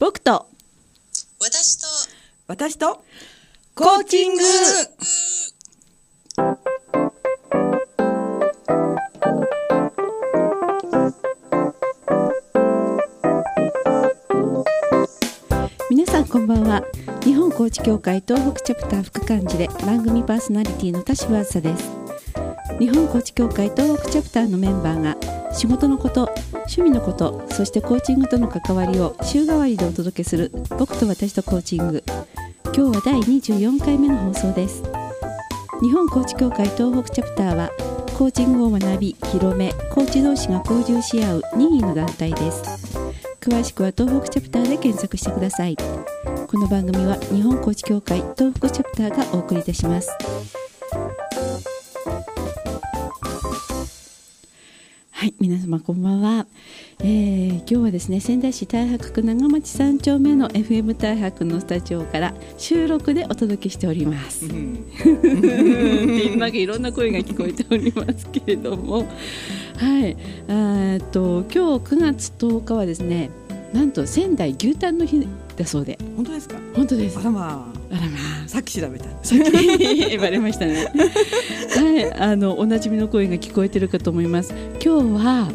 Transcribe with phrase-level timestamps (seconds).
[0.00, 0.46] 僕と。
[1.38, 1.86] 私と。
[2.46, 3.04] 私と。
[3.74, 4.40] コーチング。
[15.90, 16.82] 皆さんこんばんは。
[17.22, 21.90] 日本コーチ協会東北チャプター副幹事で番組パーソナリティの田島あずさです。
[22.78, 25.18] 日本コーチ協会東北チャプターのメンバーが
[25.52, 26.30] 仕事のこと
[26.70, 32.04] 趣味のことそしてコーチングとの関わりを週替わりでお届けする僕と私とコーチング。
[32.66, 34.84] 今日は第24回目の放送です。
[35.82, 37.70] 日本コーチ協会東北チャプターは
[38.16, 42.62] コーチングを学び広めコーチ同士が交流し合う任意の団体です。
[43.40, 45.76] 詳しくは東北チャプターで検索してください。
[45.76, 50.08] この番組は日本コーチ協会東北チャプターがお送りいたします。
[55.20, 56.46] はい皆様こんばんは、
[57.00, 64.54] えー、今日はですね仙台市太白区長町三丁目の FM 太白のスタジオから収録でお届けしております、な
[66.46, 66.50] ん。
[66.50, 66.82] かいろん。
[66.82, 69.06] な声が聞こえておりますけれども
[69.76, 70.16] はい
[70.48, 73.28] えっと今日9月10日はですね
[73.74, 73.92] なん。
[73.92, 75.28] と仙台牛タンの日
[75.60, 75.98] だそうで。
[76.16, 76.56] 本当ですか？
[76.74, 77.18] 本当です。
[77.18, 77.94] あらまあ。
[77.94, 78.06] らま
[78.44, 78.48] あ。
[78.48, 79.06] さっき調べた。
[79.06, 80.18] あさっき。
[80.18, 80.86] バレましたね。
[80.86, 82.12] はい。
[82.20, 84.52] あのおなじみの声が聞こえてるかと思います。
[84.84, 85.48] 今日は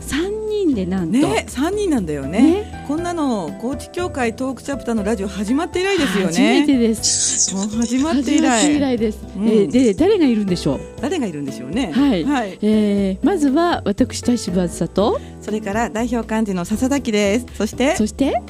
[0.00, 2.40] 3人でなんと、ね三人なんだよね。
[2.42, 2.84] ね。
[2.88, 7.54] こんなのコーチ協会トークチャプターのラジオ始まって以来ですよ初めてねです。
[7.54, 9.46] もう始まって以初めて以来来です、うん。
[9.48, 10.80] えーで誰がいるんでしょう？
[11.02, 11.92] 誰がいるんでしょうね。
[11.92, 12.24] はい。
[12.24, 15.20] はい、えーまずは私田島あずさと。
[15.42, 17.46] それから代表幹事の笹崎です。
[17.54, 17.96] そして？
[17.96, 18.40] そして？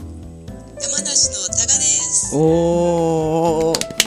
[0.80, 2.36] 山梨のタガです。
[2.36, 3.97] おお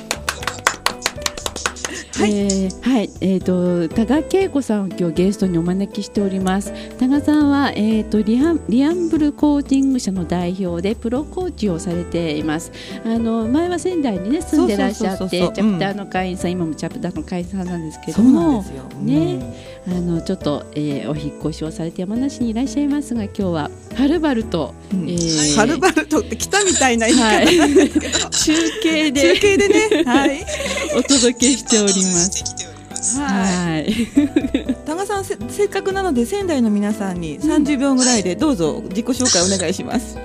[2.22, 2.38] はい。
[2.38, 6.72] えーはい、えっ、と多賀恵子さんを今日ゲストにお招きしております。
[7.00, 12.72] 多賀さんはえっ、とリアンリアンブルコーチング社の代表でプロコーチをされています。
[13.04, 18.84] あの前は仙台にね住んでらっしゃってチャプターの会員さん、今もチャプターの会員さんなんですけれそうなんどもですよ。
[19.02, 19.72] ね。
[19.88, 25.10] あのちょっと、えーお引っ越しをされて山梨にいらっしゃいますが今日ははるばると、うん。
[25.10, 27.26] えーはるばるとって来たみたいな言い方。
[27.26, 27.58] はい。
[27.58, 29.22] なんですけど、中継で。
[29.34, 30.04] 中継でね。
[30.04, 30.46] はい
[30.96, 33.20] お届けしております。
[33.20, 34.76] はいはい。
[34.86, 40.16] 多賀さんせせっかくなので仙台の皆さんに30秒ぐらいでどうぞ自己紹介お願いします。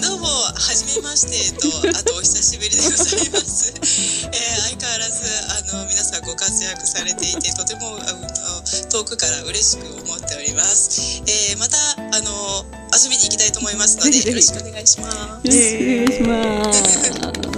[0.00, 4.40] どうもはじめましてとあとお久しぶりでございます、えー、
[4.72, 5.28] 相変わらず
[5.76, 8.24] あの皆さんご活躍されていてとてもあの
[8.88, 12.64] 遠くから嬉しく思っております、えー、またあの
[12.96, 15.10] 遊びに行きたいと思いますのでぜひぜひよろしくお願いしま
[15.44, 17.57] すよろしくお願いします。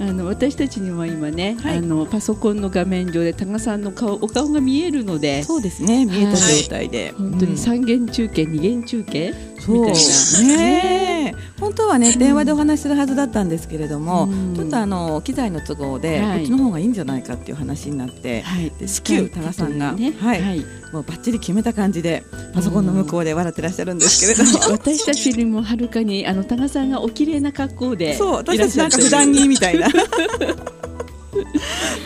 [0.00, 1.78] あの私たちには今ね、はい。
[1.78, 9.34] あのパソコンの画面上で多賀さんの顔お顔が見えるので、そうですね見えた状態で、本当にうん三元中継、二元中継？
[9.66, 10.56] みたいな。
[10.56, 11.34] ね。
[11.34, 11.34] え。
[11.60, 14.54] 本当はね電話でお話しするはずだったんですけれども、うん。
[14.54, 16.38] ちょっとあの機材の都合で、はい。
[16.38, 20.42] こっちの方がいいんじゃないかっていう話になって、はい、で至急多賀さんが、ね、はい。
[20.42, 20.60] はい、
[20.92, 22.22] もうバッチリ決めた感じで
[22.54, 24.72] パソコンの向こうで笑ってらっしゃるんですけれども。
[24.72, 29.88] 私たちよりもはるかにあの多賀さんがお綺麗な格好でそう私たちなんか普段着みたいな。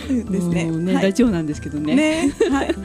[0.09, 0.65] ですね。
[0.65, 1.05] ね、はい。
[1.05, 1.95] ラジオなんですけどね。
[1.95, 2.33] ね。
[2.51, 2.75] はい。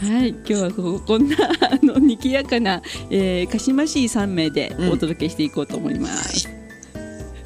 [0.00, 6.48] はい、今日はここんなあの賑やかな、えー、かしましい三名でお届けしていこうと思います。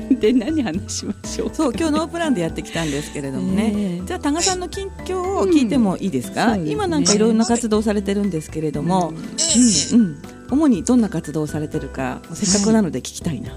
[0.20, 1.50] で何話しましょう。
[1.52, 4.06] そう今日ノープランでやってきたんですけれどもね、ええ。
[4.06, 6.48] じゃあ多賀さんの近況を聞いてもいいですか、うん。
[6.48, 6.72] そうですね。
[6.72, 9.16] 今なんかいろんな活動をされてるんですけれども、うん。
[9.16, 13.56] えーうんうん、主にどんな活動をされてるかせっかくなので聞きたいな、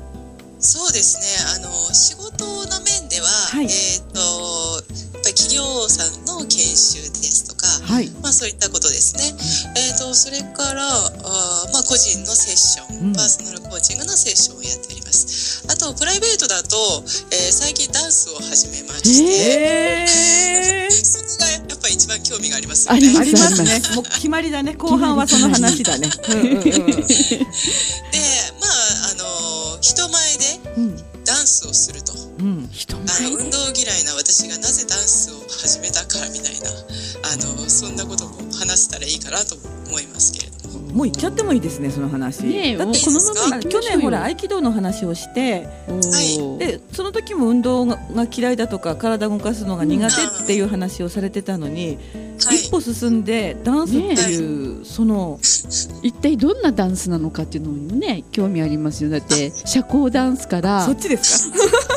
[0.59, 1.23] そうですね。
[1.55, 3.65] あの仕事の面では、はい。
[3.65, 9.23] えっ、とやっぱり企業さんの研修ですとか、はいまあそういったことですね。
[9.79, 13.13] えっ、と、それから、あーまあ個人のセッション、うん。
[13.15, 15.63] パーソナルコーチングのセッションをやっております。
[15.71, 16.75] あと、プライベートだと、
[17.31, 19.31] えー最近ダンスを始めまして、
[20.03, 23.15] え そこがやっぱり一番興味がありますよね。
[23.17, 23.81] ありますね。
[23.95, 24.73] もう決まりだね。
[24.75, 26.11] 後半はその話だね。
[26.27, 26.61] うんうんうん。
[26.61, 26.67] で、
[28.59, 30.97] まあ、あの、人前でうん。
[31.23, 32.26] ダンスをすると。
[32.39, 32.67] うん。
[32.71, 33.07] 人運動
[33.75, 36.69] 嫌いな私がなぜダンスを始めたかみたいな
[37.31, 39.55] あのそんなことも話せたらいいかなと
[39.89, 40.93] 思いますけれども。
[40.97, 42.43] もう行っちゃってもいいですねその話。
[42.43, 43.19] ねえだってこの
[43.49, 47.97] まま去年ほら合気道の話をしておーでその時も運動が
[48.31, 51.97] 嫌いだとか体動かすのが苦手っていう話をされてたのに、
[52.43, 52.55] はい。
[52.57, 53.97] 一歩進んでダンスって
[54.31, 55.39] いう、その
[56.03, 59.09] 一体どんなダンスなのかっていうのにもね興味ありますよ。
[59.09, 60.85] だって社交ダンスから。
[60.85, 61.57] そっちですか？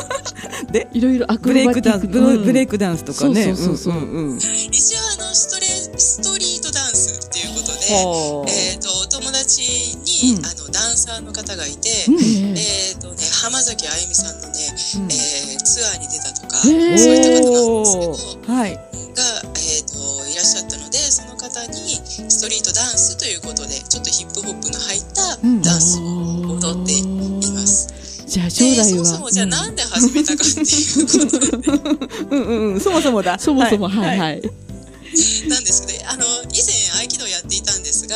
[0.65, 3.43] でいろいろアクブレイクロバティックダンスブレブレイククダンスとかね。
[3.43, 3.93] そうそうそうそう。
[3.93, 4.37] んんうん。
[4.37, 9.61] 一応あのストレストリートダンスっていうことで、はあえー、とお友達
[10.05, 10.45] に、うん。
[10.45, 12.55] あのダンサーの方がいて、うん。
[12.55, 15.11] ええーとね山崎あゆみさんのね、うん。
[15.11, 18.75] えーツアーに出たとか、そういった方なんですけど、はい。
[18.75, 19.23] が、
[19.55, 19.99] えー、と
[20.29, 21.99] いらっしゃったのでその方に
[22.31, 23.60] ストリートダンスということ
[28.51, 28.85] 将で来は。
[28.85, 33.39] そもそもじゃあなんで始めたかっていうことうんうんうん、そもそもだ。
[33.39, 34.17] そもそもはい。
[34.17, 34.19] い。
[34.19, 34.41] はい。
[35.49, 36.23] なんですけどあの
[36.55, 38.15] 以前合気道やっていたんですが、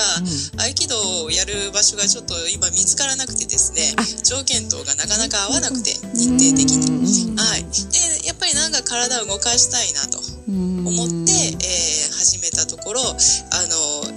[0.64, 0.96] 合気道
[1.26, 7.36] をやる場所がちょっと今見つからなくてですね条件等がなかなか合わなくて日程的に。
[7.36, 13.16] はい、でやっぱりなんか体を動かしたいなと思思って、えー始めたところあの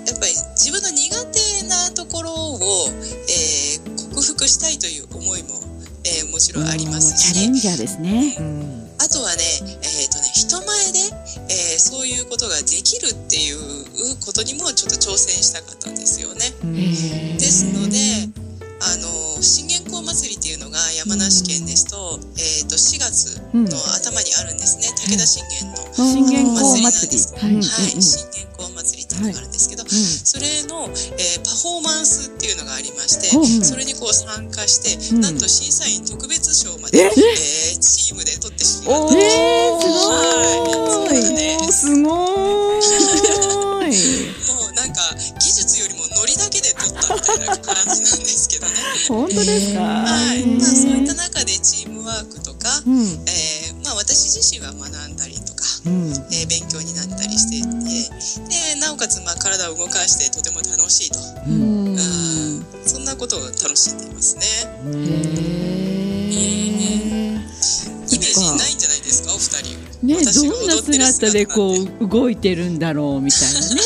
[0.06, 2.88] やっぱり自分の苦手なところを、
[3.28, 5.57] えー克服したいという思いも、えー
[6.30, 8.36] もちろんありますしチャレンジャーですね。
[8.38, 8.90] うん。
[8.98, 10.98] あとはね,、えーとね人前で、
[11.48, 13.58] えーそういうことができるっていう
[14.24, 16.50] ことにもちょっと挑戦したかったんですよね。
[17.38, 17.98] ですので
[18.80, 25.94] あの信玄公祭りっていうのが山梨県ですと,、えー、と4月の頭にあるんですね、武田信玄の。
[25.94, 27.22] 信玄公お祭り。
[27.42, 28.18] なんです。
[28.26, 28.48] はい
[29.20, 29.88] のがあるんですけど、ん。
[29.88, 35.20] それの、えーパフォーマンスっていうのがありまして、うんそれにこう参加して、うん。
[35.20, 37.04] なんと審査員特別賞まで、え？
[37.06, 39.14] えーチームで取ってしまった。
[39.14, 40.32] えーすごは
[40.66, 40.72] い。
[40.90, 41.80] そうです。
[41.80, 43.94] すごーい。
[44.48, 45.00] もうなんか
[45.38, 48.72] 技術よりもノリだけで取ったみたいな感じなんですけどね。
[49.08, 49.80] 本当ですか？
[49.80, 50.58] はい、うん。
[50.58, 53.02] まあそういった中でチームワークとか、うん。
[53.02, 56.08] えーまあ私自身は学んだりとか、うん。
[56.32, 57.68] えー勉強になったりしていて、
[58.74, 61.84] でなおかつまあ体を動かしてとても楽しいと、ううん。
[61.84, 64.42] んうん、そんなことを楽しんでいますね。
[64.84, 64.90] へ
[68.10, 69.78] イメージないんじゃないですか、お二人。
[70.06, 73.80] ねどんな姿でこう動いてるんだろうみたいなね。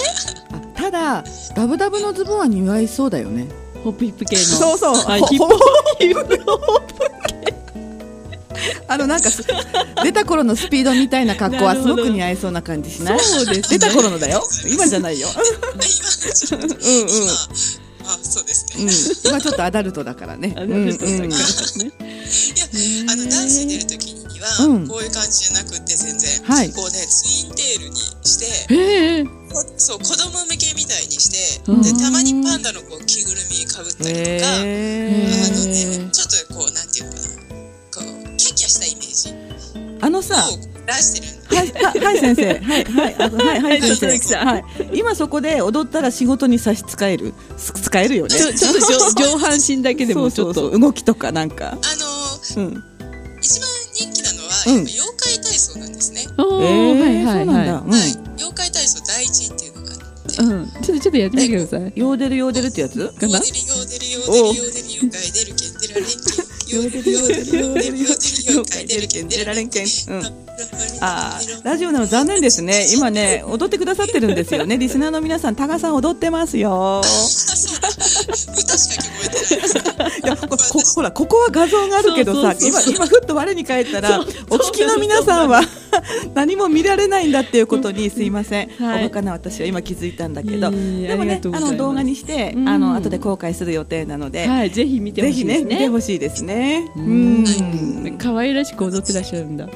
[0.52, 1.24] あただ
[1.56, 3.46] ダブダブのズボンは似合いそうだよね。
[3.84, 4.42] ホップヒップ系の。
[4.42, 4.94] そうそう。
[4.96, 5.22] はい。
[5.22, 5.54] ヒップ
[5.98, 6.38] ヒップ
[8.88, 9.44] あのなんかす
[10.02, 13.20] 出た頃のスピードみたいな格好はすごく似合いそうな感じしない？
[13.20, 14.42] そうですね出た頃のだよ。
[14.68, 15.28] 今じゃないよ。
[16.50, 17.32] 今うんうん今
[18.04, 18.84] あそうですね。
[18.84, 19.30] うん。
[19.30, 20.52] 今ちょっとアダルトだからね。
[20.56, 21.36] あなるほどうんうんねいや
[23.12, 28.38] あのダンスに出る時には、うんこういう感じじゃなくって全然、はいこうねツインテールにし
[28.68, 29.30] てへえこ
[29.76, 36.80] そう子供向けみたいにしてうんでたまにパンダのこう着ぐるみかぶったりとか、へあーのねちょっとこうな
[40.02, 40.44] あのさ。
[40.48, 42.46] を出してるはい、ははい、先生。
[42.58, 44.34] はい、はい、はい、はい、はい先生。
[44.36, 44.64] はい。
[44.92, 47.32] 今そこで踊ったら仕事に差し支える。
[47.56, 48.34] す使えるよね。
[48.36, 51.78] ちょちょっと上 上半身だけでもちょっと動きとかなんか。
[51.80, 52.84] あのうん。
[53.40, 57.68] 一番人気なのは、うんやっぱ妖怪体操なんですね、おーえーはいはい。
[57.68, 59.98] はうんはい妖怪体操第一っていうのがあっ
[60.34, 62.94] ていうんちょっとちょっとやってみてくださいヨーデルヨーデルってやつ？
[62.94, 66.12] かなヨーデルヨーデルヨーデルヨーデル妖怪出るけん出られんけ
[66.78, 67.96] んヨーデルヨーデルヨーデルヨーデル
[68.48, 70.22] 妖怪出るけん出られんけんうん。
[71.00, 72.86] ああラジオなの残念ですね。
[72.94, 74.78] 今ね踊ってくださってるんですよね。
[74.78, 77.02] リスナーの皆さん、多賀さん踊ってますよ。
[78.02, 80.56] 歌しか聞こえてないやここ
[80.94, 85.62] ほらここは画像があるけどさそうそうそう今今ふっと我に返ったらお聞きの皆さんは
[86.34, 89.06] 何も見られないんだっていうことにすいません、はい。
[89.06, 90.70] おバカな私は今気づいたんだけど。
[90.70, 91.68] でもねありがとうございます。
[91.68, 92.68] あの動画にして、うん。
[92.68, 95.64] あの後で公開する予定なので、はいぜひ見てほしいですね。
[95.64, 96.90] ね見てほしいですね。
[96.96, 97.44] ううん。
[97.44, 99.68] ん可愛らしく踊ってらっしゃるんだ。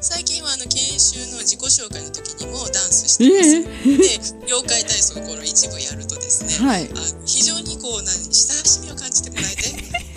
[0.00, 6.84] 最近はあの研修の自己紹介の時にもダンスしてます、で妖怪体操の一部やるとですね、はい。
[6.84, 6.86] あ
[7.24, 7.49] 非常に
[7.80, 9.62] こう何親しみを感じてもらえて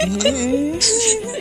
[0.03, 0.77] へー。
[0.77, 0.79] う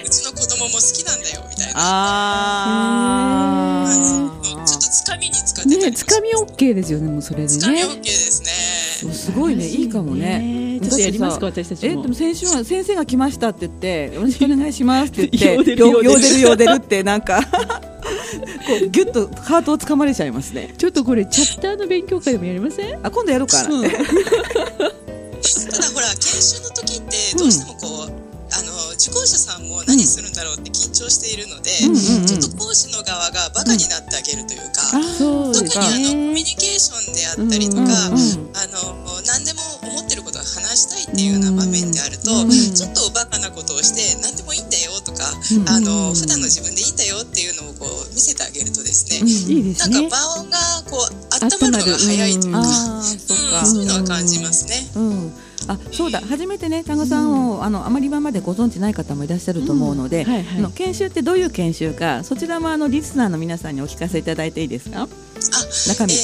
[0.09, 1.77] ちの子供も好きなんだよみたいな。
[1.77, 4.03] あうん。
[4.43, 8.43] ちょっとつかみに使ってたねつかみ OK ですよねもうそれでつかみね OK です
[9.05, 9.11] ね。
[9.11, 9.67] ーすごいね。
[9.67, 10.79] いいかもね。
[10.83, 11.93] ちょっとやりますか私たちも。
[12.01, 17.43] えでも先週は先生が来ましたって言ってよろしくお願いしますって言って よヨーヨーデルデルヨーデルってなんか。
[18.33, 18.39] こ
[18.81, 20.73] うギュッとハートをつかまれちゃいますね。
[20.79, 22.95] ちょっとこれチャプターの勉強会でもやりません？
[23.07, 23.91] あ今度やろうかな、うん
[25.43, 32.27] ただほら研修の時ってどうしてもこう、あの受講者さんも何するんだろうって緊張しているので、うんうんうん。
[32.29, 37.83] ちょっと講師の側がバカになってあげるというか、そう特にあのコミュニケーションであったりとか、
[38.13, 39.63] うんうんあの何でも
[39.97, 45.69] 思ってることを話したいっていうような場面であると、うんちょっとバカなことをして何でもいいんだよとか、うん。
[45.69, 52.61] あの普段の自分でいいんだよっていうのをこう見せてあげるとですね、うんなんか場がこう温まるのが早いというか。
[52.61, 52.63] う
[53.01, 53.03] ん
[53.63, 54.87] そういうのは感じますね。
[55.65, 56.21] うんあそうだ。
[56.21, 60.59] 初めてねタガさんを、あのあまり今までご存知ない方もいらっしゃると思うので、うんはいはい。
[60.59, 65.03] あの研修ってどういう研修かそちらもあのリスナーの皆さんにお聞かせいただいていいですか？
[65.03, 65.09] あ
[65.89, 66.17] 中身、え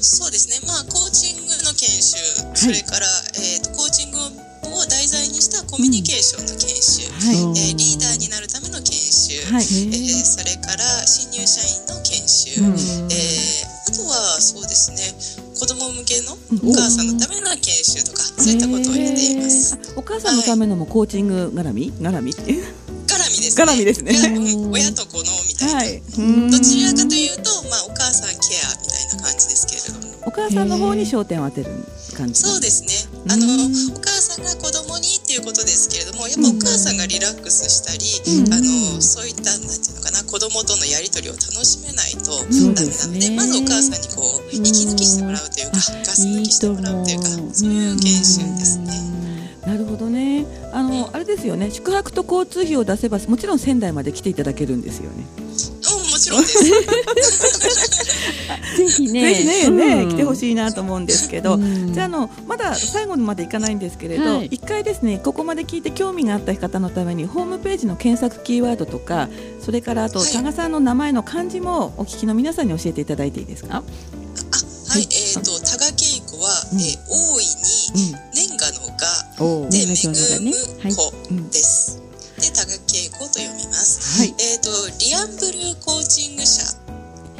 [0.00, 2.16] そうですね、まあ、コーチングの研修、
[2.54, 3.06] それから、
[3.40, 4.20] えー、とコーチングを
[4.90, 7.36] 題材にしたコミュニケーションの研修、はい。
[7.36, 8.44] えーリーダーになる
[9.44, 9.62] はい。
[9.62, 12.74] えーそれから新入社員の研修、うん。
[13.10, 14.96] えーあとはそうですね
[15.60, 16.32] 子供向けの
[16.68, 19.78] お母さんのための研修とか、そういったことを入れています。
[19.96, 21.92] お母さんのためのもコーチング絡み？
[21.92, 22.64] 絡みっていう？
[23.06, 23.64] 絡みですね。
[23.64, 24.12] 絡みですね。
[24.72, 25.74] 親と子のみたいな。
[25.74, 26.02] はい。
[26.50, 30.14] どちらかというと、まあ、お母さんケアみたいな感じですけれども。
[30.26, 31.70] お母さんの方に焦点を当てる
[32.16, 33.22] 感じそうでですね。
[33.28, 38.02] あの、お母さんが子供にっていうことですけれども、やっぱお母さんがリラックスしたり、
[38.50, 39.93] あの、そういった、なんて
[40.34, 48.90] 子供とのやりとりを楽しめないとダメなので、ねまずお母さんにこう、息抜きしてもらうというか、ガス抜きしてもらうというか、そういう研修ですね。
[49.64, 50.44] なるほどね。
[50.72, 51.70] あのあれですよね。
[51.70, 55.24] 宿泊と交通費を出せばもちろん仙台まで来ていただけるんですよね。
[55.38, 55.43] うん、
[56.14, 56.62] もちろんです。
[58.76, 59.34] ぜひね。
[59.34, 60.08] ぜひね、ねうん。
[60.10, 61.92] 来てほしいなと思うんですけど、うん。
[61.92, 64.46] じゃああのまだ最後までいかないんですけれど、はい。
[64.46, 69.28] 一回ですねここまで聞いて興味があった方のためにホームページの検索キーワードとか
[69.64, 70.28] それからあとはい。
[70.32, 73.78] 佐賀さんの名前の漢字もお聞きの皆さんに教えていただいていいですか？
[73.78, 73.82] あ、
[74.92, 75.92] はい、えっ、と、多賀恵
[76.24, 76.80] 子は、うん。
[76.80, 77.44] えー大い
[77.94, 80.52] に、年賀の賀、おおで、年賀状のね。
[80.84, 80.96] 恵む
[81.30, 81.44] うん。
[81.48, 82.00] 子です。
[82.40, 82.72] で、多賀。
[83.84, 84.34] はい。
[84.38, 86.62] えっ、と、リアンブルーコーチング社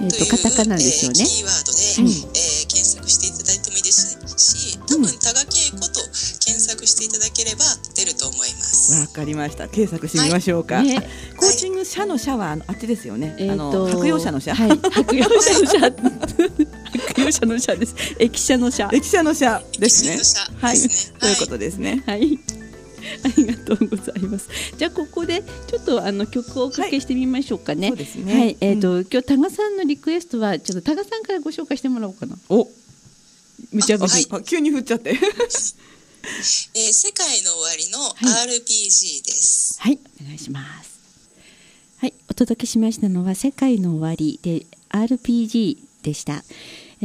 [0.00, 1.20] えっという、とカタカナですよね。
[1.20, 2.08] えーキーワードで、うん。
[2.08, 6.00] えー検索していただいてもいいですし、多分多賀恵子と
[6.44, 9.00] 検索していただければ出ると思います。
[9.00, 9.68] わかりました。
[9.68, 11.00] 検索してみましょうか、ね
[11.36, 14.70] コーチング社の社はあっちですよね、えーあのと白洋社の社、はい。
[14.90, 15.78] 白洋社の社。
[17.08, 17.94] 白洋社の社です。
[18.18, 18.90] 駅舎の社。
[18.92, 20.14] 駅舎の社ですね。
[20.14, 20.78] 駅舎の社はい、
[21.20, 22.38] ということですね、はい。
[23.22, 24.48] ありがとうございます。
[24.76, 27.88] じゃあここでちょっとあの曲をおかけしてみましょうかね。
[27.88, 28.56] そうですねはい。
[28.60, 32.36] えっ、と、う今日多賀さんのリクエストはちょっと多賀さんからご紹介してもらおうかな。
[32.48, 32.68] お
[33.72, 34.12] 無茶ぶり。
[34.12, 37.98] はいあ急に振っちゃって えー世界の終わりの
[38.58, 39.76] RPG です。
[39.80, 40.94] はい、お願いします。
[41.98, 46.44] はい、お届けしましたのは世界の終わりで RPG でした。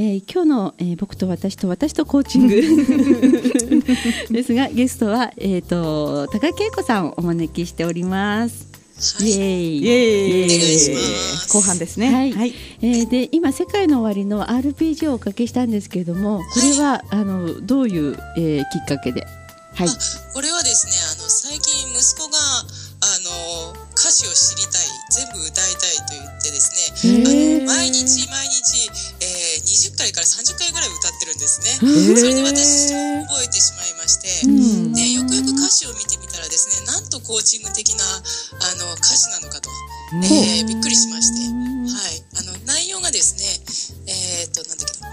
[0.01, 2.55] えー今日の、えー僕と私と私とコーチング
[4.31, 8.67] ですがゲストはえっ、と高恵子さんをお招きしております。
[9.19, 9.77] はいイエーイ。
[9.79, 10.45] イエーイ。
[10.45, 10.99] お願いしま
[11.41, 12.13] す後半ですね。
[12.13, 12.31] はい。
[12.31, 19.27] はい、えーで今「世界の終わり」の RPG をおかけしたんですけれどもこれは、あのどういう、えーきっかけで？
[19.75, 19.87] はい。
[19.89, 19.97] あ
[20.33, 22.37] これはですねあの最近息子が
[23.01, 26.71] あの歌詞を知りたい全部歌いたいと言ってです
[27.03, 28.98] ねあの毎日毎日、えー、
[29.69, 31.77] 20回から30回ぐらい歌ってるんですね。
[31.85, 32.17] ー。
[32.17, 34.93] それで私覚えてしまいまして、うん。
[34.93, 39.69] でよくよく歌詞を見てみたらですねなんとコーチング的なあの歌詞なのかと、
[40.25, 43.45] えーびっくりしまして、はい、あの内容がですね
[44.09, 45.07] えーっとなんだっけな。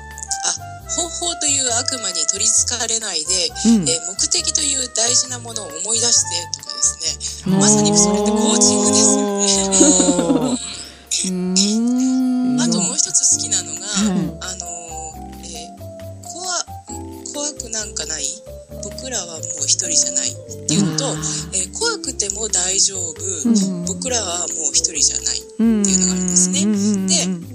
[0.47, 0.55] あ
[0.87, 3.89] 方法という悪魔に取りつかれないで、うん。
[3.89, 6.83] えー目的という大事なものを思い出してとかで
[7.21, 7.59] すね。
[7.59, 10.33] まさにそれってコーチングですよね。
[11.25, 14.21] あともう一つ好きなのが、はい。
[14.41, 15.87] あのーえー
[16.23, 16.45] 怖
[17.33, 18.25] 怖くなんかない？
[18.83, 20.31] 僕らはもう一人じゃない。
[20.31, 20.35] っ
[20.69, 21.05] ていうのと、
[21.55, 23.13] えー怖くても大丈夫、
[23.45, 23.51] う
[23.83, 23.85] ん。
[23.87, 25.43] 僕らはもう一人じゃない。
[25.59, 25.83] うん。
[25.83, 26.65] っていうのがあるんですね。
[27.07, 27.47] で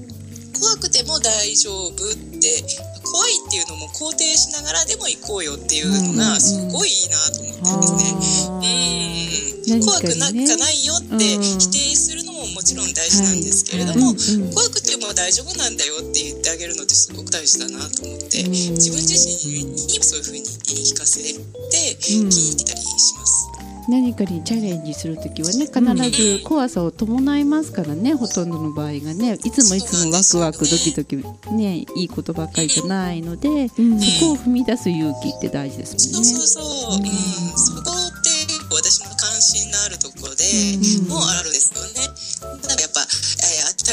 [0.62, 1.98] 怖くても大丈夫っ
[2.40, 2.64] て
[3.04, 8.62] 怖いっていうのも肯定しながらでも行こうよっていうのがすごいいいなと思ってですね。
[9.66, 12.21] うん、何怖くなんかないよってうん否定するの
[12.62, 14.16] ももちろん大事なんですけれども、はい。
[14.38, 14.54] うんうん。
[14.54, 18.52] 怖くても大丈夫なんだよって言ってあげるのってすごく大事だなと思って、うん。
[18.52, 23.42] 自分自身にそういうふうに言い聞かせて聞いたりします。
[23.90, 31.18] 何かにチャレンジするときはね必ず怖さを伴いますからねほとんどの場合がねいつもいつもワクワクドキドキ
[31.52, 33.70] ねいいことばっかりじゃないので、ん。
[33.70, 33.76] そ
[34.24, 36.30] こを踏み出す勇気って大事ですもんね。
[36.30, 37.06] そうそうそう、うん、
[37.58, 38.30] そこって
[38.72, 40.44] 私の関心のあるところで
[41.02, 41.10] うん。
[41.10, 42.01] もあるんですよね。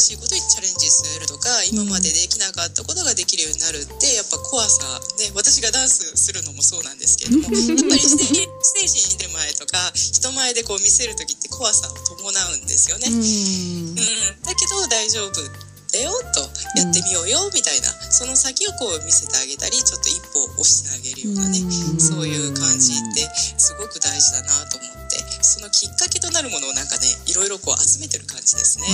[0.01, 5.01] しいことにチャレンジするとか今までできなかったことができるようになるってやっぱ怖さ。
[5.19, 13.09] ね私がダンスするのもそうなんですけれどもやっぱりステージに出る前とか人前でこう見せる時って怖さを伴うんですよね。
[13.09, 13.19] うん。
[13.19, 13.95] うん、
[14.43, 15.43] だけど大丈夫
[15.89, 16.41] だよと
[16.77, 22.01] やってみようよみたいな、その先をこう見せてあげたりちょっと一歩押してあげるようなね、うん。
[22.01, 23.25] そういう感じって
[23.57, 28.85] すごく大事だなと思ってそのきっかけとなるものをなんかねいろいろこう集めてる感じですね。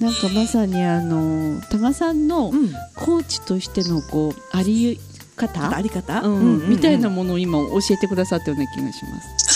[0.00, 2.72] なんかまさにあの多賀さんのうん。
[2.96, 4.98] コーチとしてのこうあり
[5.36, 5.76] 方？
[5.76, 6.34] あり方、うん。
[6.34, 6.70] うんうんうん。
[6.70, 9.52] みたいなものを今教えてくださったよ うな気がします。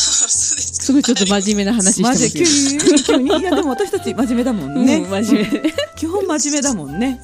[0.87, 2.45] すごいちょっと真面目な話してマますジ急
[2.87, 5.75] に急にいやでも私たち真面目だもんね、うん真面目。
[5.97, 7.21] 基本真面目だもんね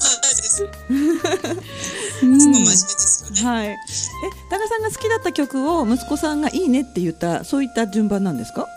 [2.25, 2.39] うん。
[2.39, 3.41] 真面目ですよね。
[3.49, 3.67] はい。
[3.67, 3.77] え
[4.49, 8.67] 多賀さんが好きだった曲を息子さんがいいねって言ったそういった順番なんですか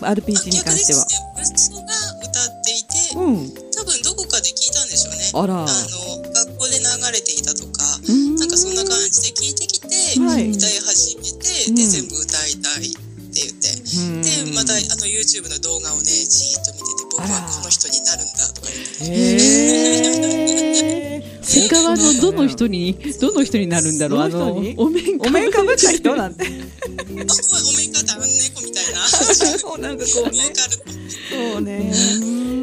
[0.00, 1.06] ？RPG に関しては。
[1.36, 3.70] 息子が歌っていて、うん。
[3.74, 5.30] 多分どこかで聞いたんでしょうね。
[5.34, 5.54] あら。
[5.62, 8.36] あの学校で流れていたとか、うん。
[8.36, 9.88] なんかそんな感じで聞いてきて、
[10.20, 10.50] はい。
[10.50, 11.74] 歌い始めて、うん。
[11.74, 12.94] で全部歌いたいっ
[13.32, 14.22] て言って、うん。
[14.22, 20.29] でまたあの YouTube の動画をねじーっと見てて僕はこの人になるんだとか言って
[21.56, 21.68] ねへえ。
[21.68, 24.20] セカワのどの人にどの人になるんだろう？
[24.20, 24.76] あのお面
[25.18, 26.16] お面かぶった人？
[26.16, 26.44] なんて。
[26.44, 27.26] あお面
[27.92, 29.00] 方あん猫みたいな。
[29.06, 30.42] そうなんかこうボね
[31.30, 31.92] そうね。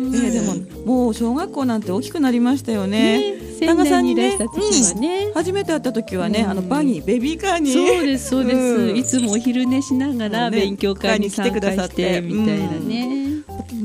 [0.10, 3.36] ねでももう小学校なんて大きくなりましたよね。
[3.60, 6.50] 仙台にいらした時はね、初めて会った時はね、うん。
[6.52, 7.72] あのバギーベビーカーに。
[7.74, 8.96] そうですそうです、うん。
[8.96, 10.60] いつもお昼寝しながらね。
[10.60, 12.22] 勉強会に参加して会に来てくださって。
[12.22, 13.27] みたいなね、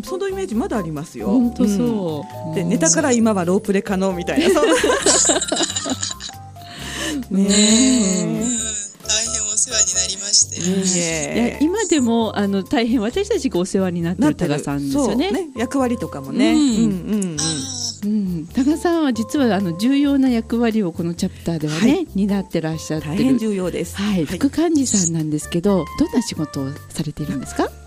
[0.02, 1.28] そのイメージまだありますよ。
[1.28, 4.48] 本当うんそう、でネタから今はロープレ可能みたいな。
[4.48, 4.54] ね
[7.30, 7.44] うん
[9.04, 11.48] 大変お世話になりまして、え。
[11.50, 15.30] いや今でもあの大変私たちがお世話になってる多賀さんですよね。
[15.32, 16.52] そう役割とかもね。
[16.54, 17.42] ううんんうんあ
[18.04, 23.94] うん、多賀さんは実はあの重要な役割をこのチャプターではね、はい担ってらっしゃってる大変重要です。
[23.96, 27.68] はい、副幹事さんなんですけど、どんな仕事をされているんですか？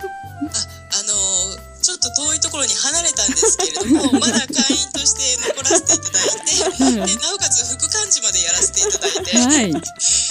[3.57, 9.38] ですけれどもまだ会員として残らせていただいて でなおかつ副幹事までやらせていただいて。
[9.38, 9.74] はい、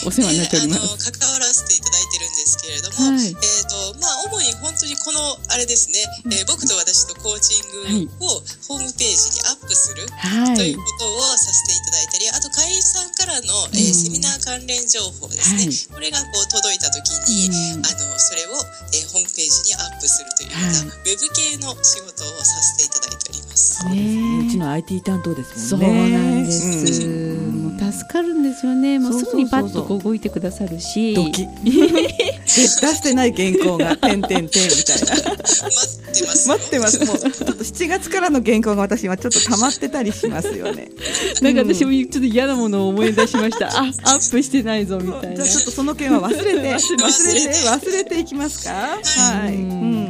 [0.06, 1.12] お世話になっております。
[1.12, 3.36] 関わらせていただいてるんですけれども、はい
[5.04, 6.00] このあれですね、
[6.32, 18.56] えー僕と私とコーチングをホームページにアップするはい、ということをさせていただいたり、あと会員さんからの、えーうんセミナー関連情報ですね、はいこれがこう届いた時に、うんあのそれを、
[18.96, 23.84] えーホームページにアップするというような、はいウェブ系の仕事をさせていただいております。
[23.88, 26.16] ねうちの IT 担当ですそうもんね。
[26.16, 27.04] なんです。
[27.04, 27.34] うん
[27.76, 28.98] もう助かるんですよね。
[28.98, 31.14] もうそうすぐにパッとこう動いてくださるし。
[31.14, 31.46] ドキ。
[32.54, 35.34] 出してない原稿が点点点みたいな。
[35.34, 36.54] 待ってますよ。
[36.54, 37.04] 待ってます。
[37.04, 40.88] もうちょっと7月からの原稿が私はちょっと溜まってたりしますよね。
[41.42, 43.68] なんか私もちょっと嫌なものを思い出しました。
[43.68, 43.84] あ、ア
[44.16, 45.48] ップしてないぞみたいなじゃあ。
[45.48, 46.78] ちょっとその件は忘れて忘れて
[47.68, 48.72] 忘れていきますか？
[48.72, 49.54] はい。
[49.54, 50.04] うんうん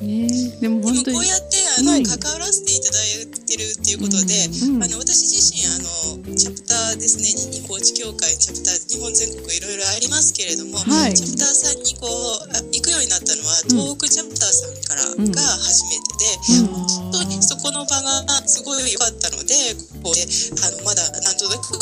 [0.00, 0.26] ね、
[0.62, 1.44] でも本当にこうやって
[1.78, 5.89] あの、はい関わらせていただいてるっていうことで、うんあの私自身あの
[6.36, 7.26] チャプターですね。
[7.30, 11.14] 日本地協会チャプター日本全国いろいろありますけれども、はい。
[11.14, 12.10] チャプターさんにこう
[12.54, 16.66] あ行くようになったのは東北チャプターさんからうんが初めてで、うん。
[16.66, 19.54] 本当にそこの場がすごい良かったので
[20.02, 21.78] ここであのまだなんとなく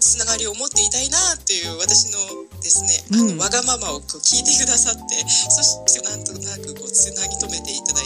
[0.00, 2.18] つながりを持っていたいなっていう私の
[2.62, 3.36] ですね、あうん。
[3.36, 8.05] のわがままをこう聞いてくださってそしてなんとなくこうつなぎ止めていただい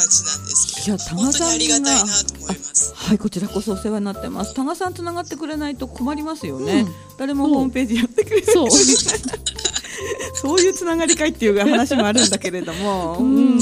[0.00, 1.90] るような感じなんですけいやど本当にありがたいな
[2.24, 2.92] と思います。
[2.94, 4.54] はい、こちらこそお世話になってます。
[4.54, 6.80] 多賀さんつながってくれないと困りますよね。
[6.80, 8.54] うん誰もホームページやってくれない。
[8.54, 8.70] そう。
[10.34, 13.60] そういうつながりかいっていう話もあるんだけれども、 うんうん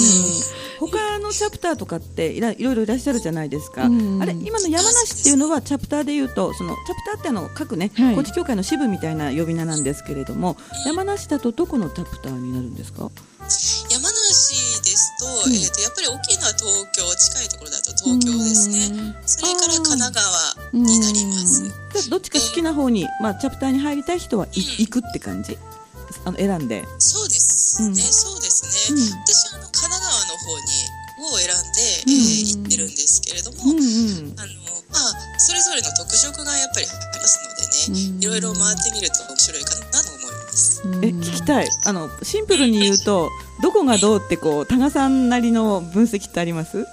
[0.78, 13.10] 他のチャプターとかっていろいろいらっしゃるじゃないですか、うんあれ今の山梨っていうのはチャプターでいうとそのチャプターってあの各ね、はい高知協会の支部みたいな呼び名なんですけれども山梨だとどこのチャプターになるんですか？
[13.88, 15.52] 山梨ですと,、うん。
[15.52, 21.72] えー、とやっぱり大きいのは東京近いところだと東京ですね、それから神奈川になります、じゃ
[22.06, 25.58] あどっちか好きな方に、まあ、チャプターに入りたい人はい行くって感じ？
[26.24, 27.96] あの選んで、そうですね、うん。
[27.96, 29.04] そうですね、うん。
[29.26, 30.64] 私あの神奈川の方に
[31.28, 32.12] を選んで、うん。
[32.12, 34.34] えー行ってるんですけれども、うんうん。
[34.38, 38.22] あのまあそれぞれの特色がやっぱりありますのでね、うん。
[38.22, 40.82] いろいろ回ってみると面白いかなと思います。
[41.02, 41.68] え聞きたい。
[41.84, 43.30] あのシンプルに言うと
[43.62, 46.86] どこがどうってこう多賀さんなりの分析ってあります？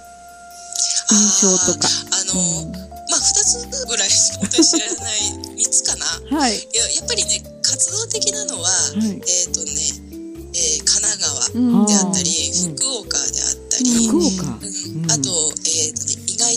[1.12, 1.88] 印象とか。
[2.12, 2.72] あの、
[3.10, 5.20] まあ2つぐらいしか本当に知らない
[5.58, 5.96] 3つか
[6.32, 6.38] な。
[6.40, 6.56] はい。
[6.56, 8.98] いややっぱりね活動的なのは、い。
[8.98, 9.72] えっ、とね、
[10.56, 11.86] えー神奈川うん。
[11.86, 12.30] であったり、
[12.66, 12.76] うん。
[12.76, 15.12] 福岡であったり、福岡、うん。
[15.12, 16.13] あと,、えーとね、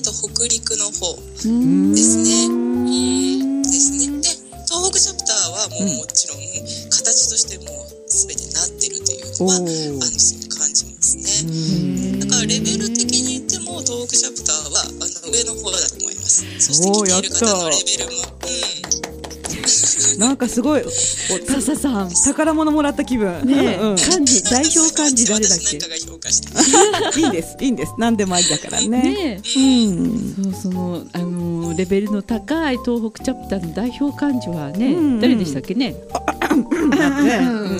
[0.06, 1.90] と北陸の方うん。
[1.90, 2.46] ですね。
[2.46, 3.62] うん。
[3.62, 4.22] ですね。
[4.22, 4.30] で
[4.70, 5.96] 東北チャプターはもう、うん。
[5.98, 6.38] もちろん
[6.90, 11.26] 形としてもう全てなってるというのはあおの感じますね。
[11.42, 12.20] うん。
[12.20, 16.46] だからレベル的に言っても東北チャプターはあの上の方だと思います。
[16.62, 18.35] そして来ている方のレベルも、うん、
[20.18, 22.10] なんかすごいお笹さん。
[22.24, 23.46] 宝物もらった気分。
[23.46, 25.76] ねえ、うんうん漢字代表漢字誰だっけ？
[27.20, 27.92] いいんです、いいんです。
[27.98, 28.88] 何でもありだからね。
[28.88, 29.58] ねえ。
[29.58, 30.34] うん。
[30.42, 35.94] そうそのあのレベルの高い東北チャプターの代表漢字はね、うんうん誰でしたっけね？
[36.10, 37.38] なってね。
[37.38, 37.72] うん。
[37.74, 37.78] ね、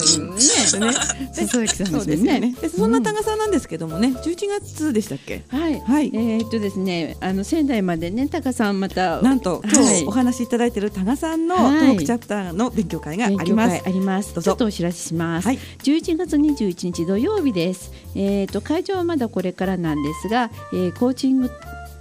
[1.33, 1.93] 笹崎さん。
[1.93, 2.55] でよねですね。
[2.61, 2.91] でそん。
[2.93, 3.39] な多賀さん。
[3.39, 3.51] なん。
[3.51, 5.43] ですけどもね、11月でしたっけ？
[5.49, 8.81] はい、はいえっとですね、あの仙台までね、タカさん。
[8.81, 9.41] またなん。
[9.41, 11.47] と今日お話しいただいている多賀さん。
[11.47, 13.83] のはい東北チャプターの勉強会があります。
[13.85, 14.33] あります。
[14.41, 15.49] ちょっとお知らせします。
[15.49, 17.93] 11月21日土曜日です。
[18.15, 20.03] えー、と会場はまだこれからなん。
[20.03, 21.51] ですが、えーコーチング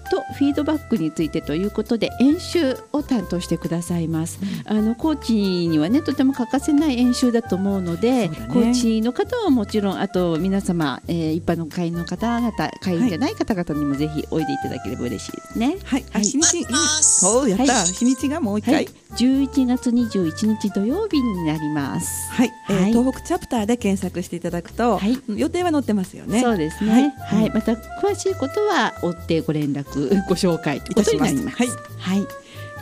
[0.10, 5.34] とフィードバックについてということで演習を担当してくださいます、あのコーチ
[5.68, 8.30] にはねとても欠かせない演習だと思うのでね。
[8.50, 15.78] コーチの方はもちろんあと皆様、えー一般の会員の方々会員じゃない方々にもぜひおいでいただければ嬉しいですね。
[15.84, 16.06] はい。
[16.12, 16.24] あはい。
[16.24, 16.62] 日にち。
[16.62, 17.20] 待ってます。
[17.22, 17.74] そうやった。
[17.74, 17.86] はい。
[17.88, 18.76] 日にちがもう一回。
[18.76, 18.88] はい。、
[19.18, 22.32] 11月21日土曜日になります。
[22.32, 22.94] はい、えーはい。
[22.94, 25.20] 東北チャプターで検索していただくと、はい。
[25.36, 26.42] 予定は載ってますよね。
[26.42, 27.14] そうですね。
[27.20, 27.48] ははい。
[27.48, 29.95] い、また詳しいことは追ってご連絡、
[30.28, 31.64] ご紹介ということになります。
[31.64, 31.68] い
[32.00, 32.28] はい。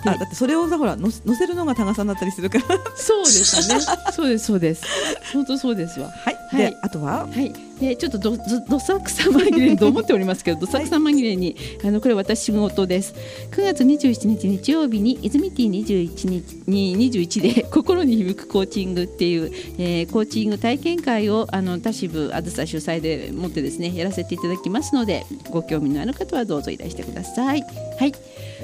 [0.05, 2.65] あだってそれをさほらの載せるのが多賀さんだったりするから。
[2.95, 3.79] そうですね。
[4.11, 4.85] そうです、そうです。
[5.31, 6.09] 本当そうですわ。
[6.09, 6.35] はい。
[6.35, 7.25] はいであとは？
[7.25, 13.13] はい、でちょっとどどどさくさ紛れにと思っておりますけど、どさくさ紛れに、あのこれ私仕事です。
[13.51, 27.63] 9月27日日曜日に泉ティ21日に21で心に響くコーチングっていう、えーコーチング体験会をあの田支部あずさ主催でもってですねやらせていただきますので、ご興味のある方はどうぞいらしてください。
[27.99, 28.13] はい。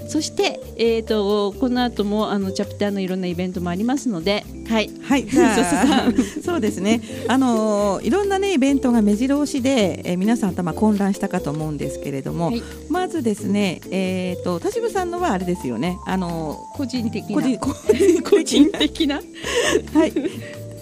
[0.07, 5.55] そして、えー、とこの後もあのチャプターのいろんなイベントもありますので、はい、はい、じゃ
[6.07, 6.11] あ
[6.45, 7.01] そうですね。
[7.27, 15.97] あのーいろんなねイベントが目白押しで、えー皆さん頭混乱したかと思うんですけれども、はいまずですね、えっ、と田渋さんのはあれですよね。
[16.05, 19.15] あの個人的個人個人的な
[19.93, 20.13] はい。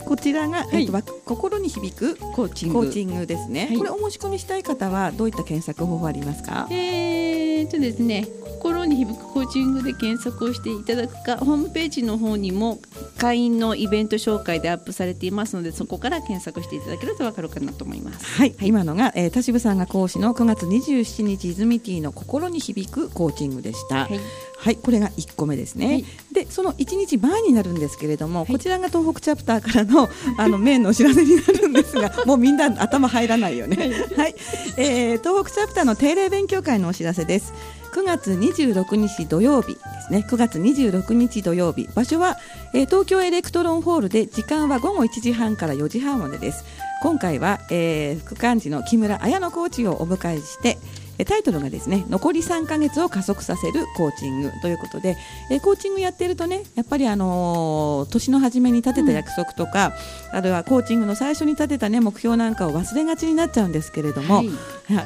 [0.06, 2.74] こちらが、はいえっとわ心に響くコーチング。
[2.76, 3.68] コーチングですね。
[3.70, 6.68] はいこれお申し込みしたい方はどういった検索方法ありますか？
[6.72, 8.57] えーとですね、心
[8.88, 12.80] に響くコーチングで検索をしていただくか、ホームページの方にも
[13.18, 18.26] 会員のイベント紹介でアップされていますので、そこから検索していただけるとわかるかなと思います。
[18.26, 24.06] はい、今のが、えー、田渋さんが講師の9月27日泉ティの心に響くコーチングでした。
[24.06, 24.20] はい
[24.60, 25.86] はい、これが1個目ですね。
[25.86, 26.06] はい
[26.38, 33.92] で、その1日前になるんですけれども、いこちらが東北チャプターからの あのメインのお知らせになるんですが、 もうみんな頭入らないよね。
[34.16, 34.36] はい、
[34.78, 37.54] えー東北チャプターの定例勉強会のお知らせです。
[37.98, 40.24] 9月26日土曜日ですね。
[40.30, 42.38] 9月26日土曜日、場所は、
[42.76, 46.64] えー東京エレクトロンホールで時間は午後1時半から4時半までです。
[47.02, 50.78] 今回は、えー副幹事の木村綾乃コーチをお迎えして。
[51.20, 55.18] えタイトルがですね残り3ヶ月を加速させるコーチングということで、
[55.50, 59.94] えコーチングやってるとねやっぱりあのー年の初めに立てた約束とか、
[60.32, 64.50] あるいはコーチングの最初に立てたね目標なんかを忘れがちになっちゃうんですけれども、はい。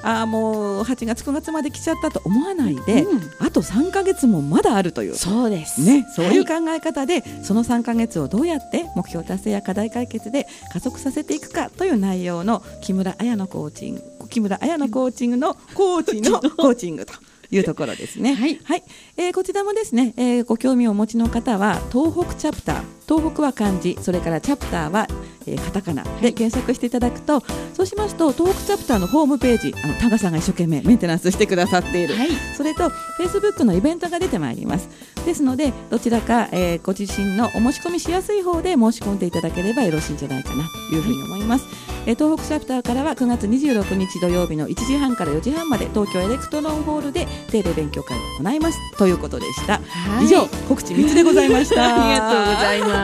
[0.03, 3.21] ああもう8月9月まで来ちゃったと思わないで、うん。
[3.39, 5.81] あと3ヶ月もまだあるというそうです。
[5.81, 17.13] ね、そういうは考え方で、その3ヶ月をどうやって目標達成や課題解決で加速させていくかという内容の木村彩のコーチング木村彩のコーチングのコーチのコーチングと
[17.51, 18.33] いうところですね。
[18.63, 18.83] はい。
[19.17, 25.05] えーこちらもですね、えーご興味をお持ちの方は東北チャプター東北は漢字それからチャプターは、
[25.45, 27.41] えーカタカナで検索していただくと、
[27.73, 32.29] そうしますと東北チャプターのホームページあのタガさんが一生懸命メンテナンスしてくださっている、はい。
[32.55, 34.87] それと Facebook のイベントが出てまいります。
[35.25, 41.65] ですのでどちらか、えーご自身のお申し込みしやすい方で申し込んでいただければよろしいんじゃないかなというふうに思います、
[42.05, 48.79] えー東北チャプターからは9月26日土曜日の1時半から4時半まで東京エレクトロンホールで定例勉強会を行います。
[48.97, 50.25] ということでした、はい。
[50.25, 51.81] 以上告知3つでございました。
[52.03, 53.00] ありがとうございます。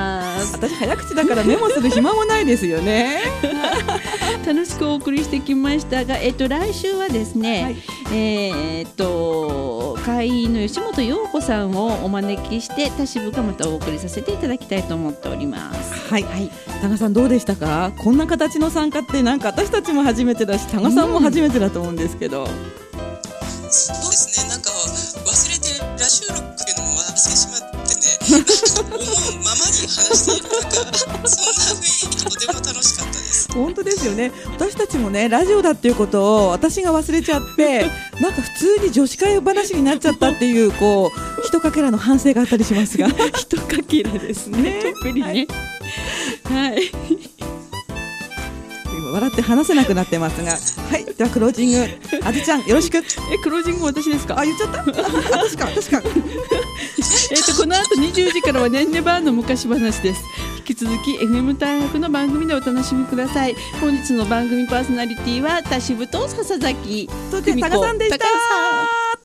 [0.52, 3.22] 私早口だからメモする暇もないですよね。
[4.46, 7.76] 楽しくお送りしてきましたが、えっと来週はですね、はい。
[8.14, 16.10] えーっと会員の吉本陽子さんをお招きして田渋がまたお送りさせていただきたいと思っております。
[16.10, 16.50] はい、はい、
[16.82, 17.92] 多賀さんどうでしたか？
[17.98, 22.48] こんな形の参加ってなんか私たちも初めてだし多賀さんも初めてだと思うんですけど、
[23.70, 24.50] そうですね。
[24.50, 27.87] なんか忘れてラ収録っていうのも忘れてしまって
[28.28, 37.86] 思うままに話しているそんな雰囲気とても楽しかったです本当ですよね私たちもねラジオだっていうことを私が忘れちゃって
[38.22, 44.82] なんか普通に女子会話になっちゃったっていうこうひとかけらの反省があったりしますが ひとかけらですね。
[44.96, 45.48] 特にね。
[46.44, 47.37] はい。
[49.08, 50.52] 今笑って話せなくなってますが。
[50.52, 51.88] はいではクロージング。
[52.24, 52.98] あずちゃんよろしく。
[52.98, 53.02] え
[53.42, 54.40] クロージング私ですか？
[54.40, 54.80] あ言っちゃった？
[55.40, 56.02] あ私か私か。
[57.32, 60.22] えっとこの後20時からはねんねバーの昔話です。
[60.58, 63.56] 引き続き FM 大学の番組でお楽しみください。
[63.80, 67.10] 本日の番組パーソナリティは田渋と笹崎。
[67.32, 68.26] そして多賀さんでした